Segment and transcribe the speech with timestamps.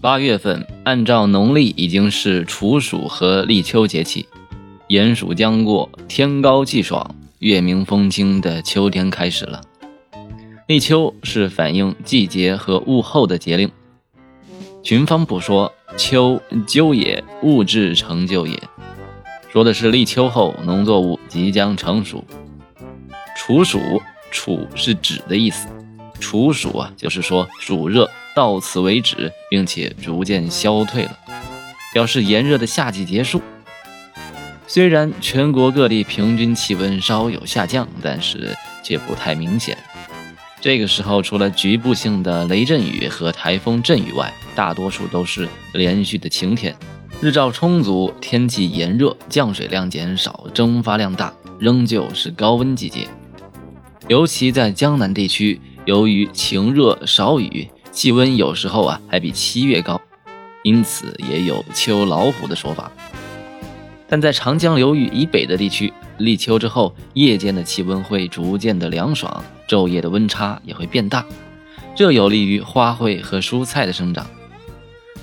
[0.00, 4.28] 八月份，按照农历已经是处暑和立秋节气，
[4.86, 9.60] 炎暑将过，天高气爽，月明风清的秋天开始了。
[10.68, 13.68] 立秋是反映季节和物候的节令。
[14.84, 18.56] 群芳不说秋究也，物质成就也，
[19.50, 22.24] 说的是立秋后农作物即将成熟。
[23.36, 23.80] 处暑，
[24.30, 25.66] 处是指的意思，
[26.20, 31.18] 处暑啊，就是说暑热到此为止，并且逐渐消退了，
[31.92, 33.42] 表示炎热的夏季结束。
[34.68, 39.76] 虽然全国各地平均气温稍有下降，但是却不太明显。
[40.60, 46.72] 这个时候，除了局部性的雷阵雨和台风阵雨外，大多数都是连续的晴天，
[47.20, 53.08] 日照充足，天气炎热，降水量减少，蒸发量大，仍旧是高温季节。
[54.06, 57.68] 尤其在江南地区，由于晴热少雨，
[57.98, 60.00] 气温有时候啊还比七月高，
[60.62, 62.92] 因此也有“秋老虎”的说法。
[64.06, 71.26] 但在长江流域以北的地区，立秋之后，夜间的气温会逐渐的凉爽，昼夜的温差也会变大，
[71.96, 74.24] 这有利于花卉和蔬菜的生长。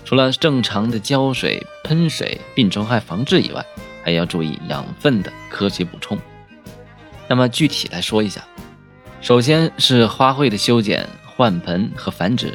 [0.03, 3.65] 除了正常的浇水、喷水、病虫害防治以外，
[4.03, 6.17] 还要注意养分的科学补充。
[7.29, 8.43] 那么具体来说一下。
[9.21, 12.53] 首先是花卉的修剪、换盆和繁殖。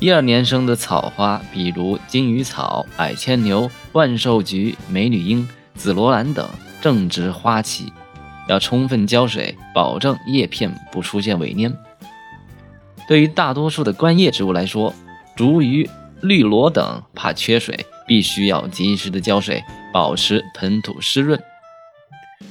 [0.00, 6.48] 一二年生的草花，比如金鱼草、矮牵牛、万寿菊、美女樱、紫罗兰等，
[6.80, 7.92] 正值花期，
[8.48, 11.74] 要充分浇水，保证叶片不出现萎蔫。
[13.08, 14.94] 对于大多数的观叶植物来说，
[15.34, 15.90] 竹鱼、
[16.20, 21.42] 绿萝等怕缺水，必须要及时的浇水，保持盆土湿润。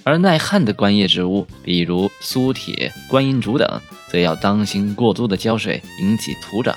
[0.04, 6.76] 而耐旱的观叶植物，比如苏铁、观音竹等，则要当心过多的浇水引起土长。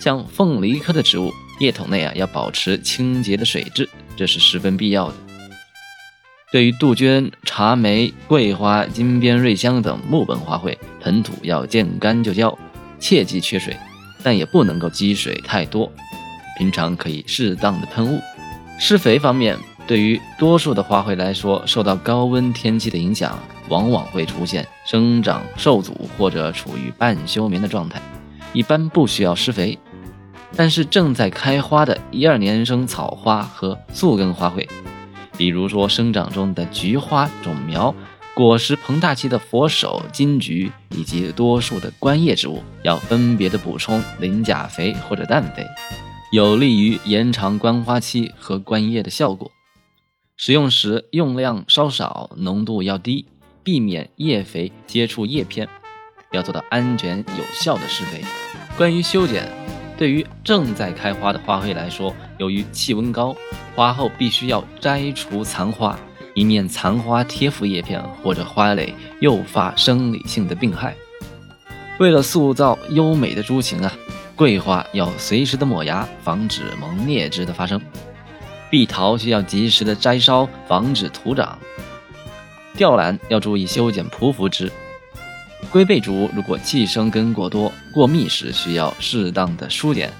[0.00, 5.14] 像凤梨科的植物，叶筒内啊要保持清洁的水质，这是十分必要的。
[6.50, 12.58] 对于杜鹃、茶梅、桂花、金边瑞香等木本花卉，盆土要见干就浇，
[12.98, 13.76] 切忌缺水，
[14.24, 15.92] 但也不能够积水太多。
[16.58, 18.20] 平常可以适当的喷雾。
[18.78, 19.56] 施肥方面。
[19.86, 23.36] 对于多数的花卉来说，受到高温天气的影响，
[23.68, 28.00] 往往会出现生长受阻或者处于半休眠的状态，
[28.52, 29.76] 一般不需要施肥。
[30.56, 34.68] 但是正在开花的一二年生草花和宿根花卉，
[35.36, 37.94] 比如说生长中的菊花种苗、
[38.34, 45.64] 果实膨大期的佛手、金桔以及多数的观叶植物，要分别的补充磷钾肥或者氮肥，
[46.32, 49.50] 有利于延长观花期和观叶的效果。
[50.36, 53.26] 使用时用量稍少，浓度要低，
[53.62, 55.68] 避免叶肥接触叶片，
[56.32, 58.24] 要做到安全有效的施肥。
[58.76, 59.46] 关于修剪，
[60.00, 63.36] 对于正在开花的花卉来说，由于气温高，
[63.76, 65.94] 花后必须要摘除残花，
[66.32, 70.96] 以免残花贴附叶片或者花蕾，诱发生理性的病害。
[71.98, 73.92] 为了塑造优美的株形啊，
[74.34, 77.78] 桂花要随时的抹芽，防止萌啮枝的发生。
[78.70, 81.58] 碧桃需要及时的摘梢，防止徒长；
[82.74, 84.70] 吊兰要注意修剪匍匐枝；
[85.72, 90.10] 龟背竹如果气生根过多、过密时，需要适当的疏剪。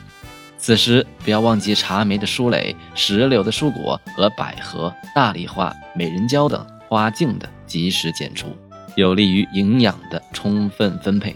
[0.56, 8.56] 此时不要忘记茶梅的疏蕾、石榴的疏果和百合、大丽花、美人蕉等花茎的及时剪除，
[8.94, 11.34] 有利于营养的充分分配。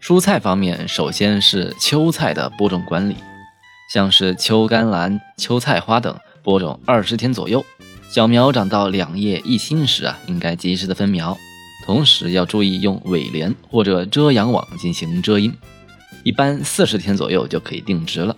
[0.00, 3.16] 蔬菜方面，首先是秋菜的播种管理，
[3.92, 6.16] 像是秋甘蓝、秋菜花等。
[6.44, 7.64] 播种二十天左右，
[8.10, 11.38] 小苗长到两叶一心时啊，应该及时的分苗，
[11.84, 15.52] 同时要注意用尾帘或者遮阳网进行遮阴。
[16.24, 18.36] 一般四十天左右就可以定植了。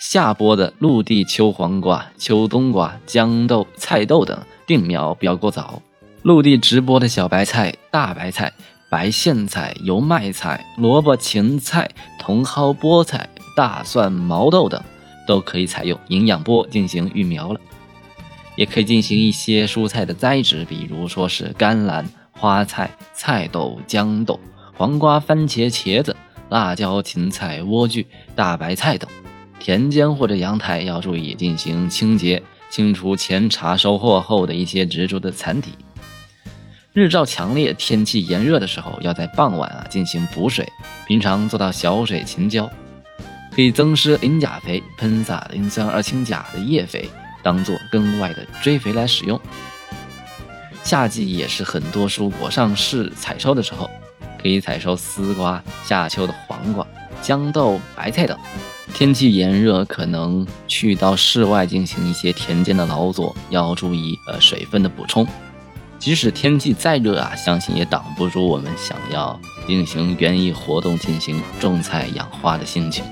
[0.00, 5.82] 下播的陆地秋黄瓜、秋冬瓜、豇豆、菜豆等定苗不要过早。
[6.22, 8.52] 陆地直播的小白菜、大白菜、
[8.90, 11.90] 白苋菜、油麦菜、萝卜、芹菜、
[12.20, 14.82] 茼蒿、菠菜、大蒜、毛豆等。
[15.26, 17.58] 都可以采用营养钵进行育苗了，
[18.54, 24.38] 也可以进行一些蔬菜的栽植，比如说是甘蓝、花菜、菜豆、豇豆、
[24.74, 26.14] 黄瓜、番茄、茄子、
[26.50, 28.04] 辣椒、芹菜、莴苣、
[28.34, 29.08] 大白菜等。
[29.58, 35.72] 田间或者阳台要注意进行清洁，清除前茬收获后的一些植株的残体。
[36.92, 40.66] 日照强烈、天气炎热的时候，要在傍晚啊进行补水，
[41.06, 42.70] 平常做到小水勤浇。
[43.54, 47.08] 可以增施磷钾肥，喷洒磷酸二氢钾的叶肥，
[47.42, 49.40] 当做根外的追肥来使用。
[50.86, 53.90] 夏季也是很多蔬果上市采收的时候，
[54.40, 56.86] 可以采收丝瓜、夏秋的黄瓜、
[57.20, 58.38] 豇豆、白菜等。
[58.94, 65.26] 天气炎热，可能去到室外进行一些田间的劳作，要注意呃水分的补充。
[65.98, 73.04] 即使天气再热啊，相信也挡不住我们想要进行园艺活动、进行种菜养花的心情。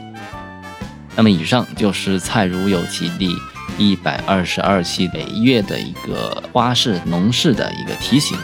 [1.16, 3.34] 那么，以上就是菜如有其地
[3.78, 8.36] 一百二十二期每月的一个花式农事的一个提醒。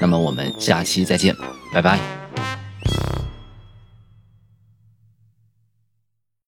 [0.00, 1.34] 那么，我们下期再见，
[1.72, 2.23] 拜拜。